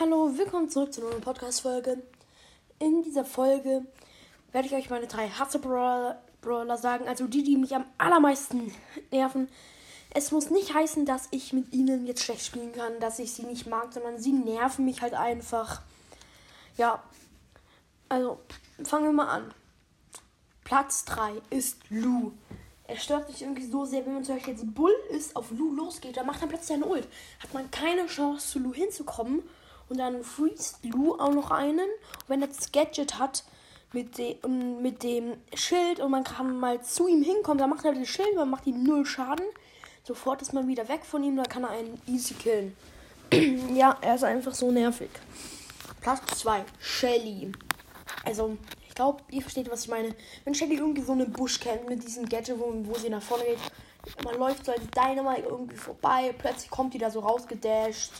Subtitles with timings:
[0.00, 2.00] Hallo, willkommen zurück zu einer neuen Podcast-Folge.
[2.78, 3.84] In dieser Folge
[4.52, 8.72] werde ich euch meine drei Hasse-Brawler sagen, also die, die mich am allermeisten
[9.10, 9.48] nerven.
[10.14, 13.42] Es muss nicht heißen, dass ich mit ihnen jetzt schlecht spielen kann, dass ich sie
[13.42, 15.82] nicht mag, sondern sie nerven mich halt einfach.
[16.76, 17.02] Ja,
[18.08, 18.38] also
[18.84, 19.52] fangen wir mal an.
[20.62, 22.30] Platz 3 ist Lou.
[22.86, 25.74] Er stört sich irgendwie so sehr, wenn man zum Beispiel jetzt Bull ist, auf Lou
[25.74, 27.08] losgeht, dann macht er plötzlich eine Ult.
[27.40, 29.42] Hat man keine Chance, zu Lou hinzukommen.
[29.88, 31.80] Und dann freest Lou auch noch einen.
[31.80, 33.44] Und wenn er das Gadget hat
[33.92, 37.94] mit, de mit dem Schild und man kann mal zu ihm hinkommen, dann macht er
[37.94, 39.46] das Schild, man macht ihm null Schaden.
[40.04, 42.76] Sofort ist man wieder weg von ihm, dann kann er einen easy killen.
[43.74, 45.10] ja, er ist einfach so nervig.
[46.00, 47.52] Platz 2, Shelly.
[48.24, 48.56] Also,
[48.98, 50.14] glaube, ihr versteht, was ich meine.
[50.44, 53.44] Wenn Shelly irgendwie so einen Busch kennt mit diesem Gadget, wo, wo sie nach vorne
[53.44, 53.58] geht,
[54.24, 58.10] man läuft so als Dynamite irgendwie vorbei, plötzlich kommt die da so rausgedasht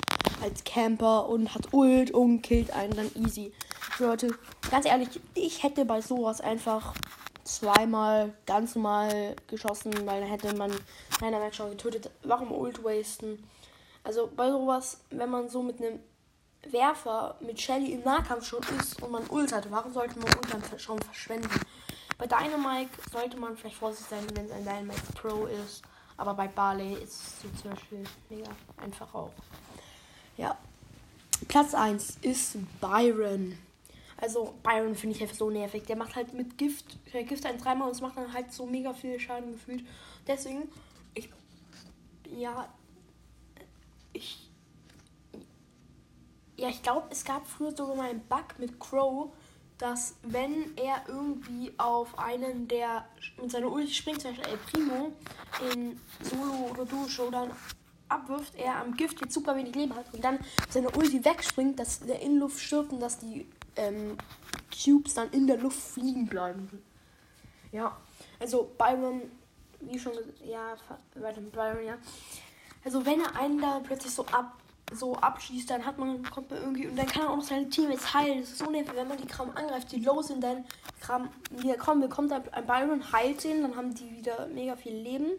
[0.40, 3.52] als Camper und hat Ult und killt einen dann easy.
[3.98, 4.30] Leute,
[4.70, 6.94] ganz ehrlich, ich hätte bei sowas einfach
[7.42, 10.70] zweimal ganz normal geschossen, weil dann hätte man
[11.20, 12.08] Dynamite schon getötet.
[12.22, 13.42] Warum Ult wasten?
[14.04, 15.98] Also bei sowas, wenn man so mit einem
[16.70, 20.98] Werfer mit Shelly im Nahkampf schon ist und man Ult warum sollte man Ult schon
[21.00, 21.60] verschwenden?
[22.18, 25.82] Bei Dynamite sollte man vielleicht vorsichtig sein, wenn es ein Dynamite Pro ist.
[26.16, 29.30] Aber bei Barley ist es zum Beispiel mega einfach auch.
[30.36, 30.58] Ja.
[31.46, 33.56] Platz 1 ist Byron.
[34.20, 35.84] Also Byron finde ich einfach so nervig.
[35.84, 38.66] Der macht halt mit Gift, der Gift ein dreimal und es macht dann halt so
[38.66, 39.84] mega viel Schaden gefühlt.
[40.26, 40.68] Deswegen,
[41.14, 41.30] ich,
[42.36, 42.68] ja,
[46.58, 49.30] ja, ich glaube, es gab früher sogar mal einen Bug mit Crow,
[49.78, 53.06] dass wenn er irgendwie auf einen, der
[53.40, 55.12] mit seiner Ulti springt, zum Beispiel El Primo,
[55.72, 57.52] in Solo oder Duo Showdown
[58.08, 62.00] abwirft, er am Gift jetzt super wenig Leben hat und dann seine Ulti wegspringt, dass
[62.00, 64.18] der in Luft stirbt und dass die ähm,
[64.72, 66.82] Cubes dann in der Luft fliegen bleiben.
[67.70, 67.96] Ja,
[68.40, 69.22] also Byron,
[69.80, 70.74] wie schon gesagt, ja,
[71.14, 71.98] Byron, ja.
[72.84, 74.56] Also wenn er einen da plötzlich so ab
[74.92, 77.68] so abschießt, dann hat man, kommt man irgendwie und dann kann er auch noch seine
[77.68, 78.40] Teammates heilen.
[78.40, 80.64] Das ist so nervig, wenn man die Kram angreift, die low sind, dann
[81.00, 85.30] Kram wieder kommen, bekommt ein Byron, heilt den, dann haben die wieder mega viel Leben.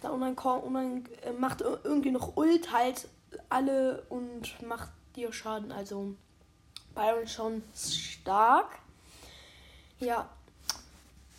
[0.00, 3.08] Dann und dann, kommt, und dann äh, macht irgendwie noch Ult halt
[3.48, 5.72] alle und macht dir Schaden.
[5.72, 6.14] Also
[6.94, 8.78] Byron schon stark.
[10.00, 10.28] Ja.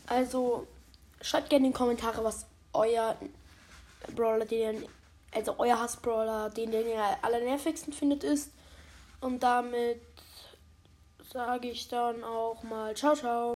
[0.07, 0.67] Also
[1.21, 3.15] schreibt gerne in die Kommentare, was euer
[4.15, 4.83] Brawler, den
[5.33, 8.51] also euer Hassbrawler, den, den ihr allernervigsten findet, ist.
[9.21, 10.01] Und damit
[11.31, 13.47] sage ich dann auch mal ciao, ciao.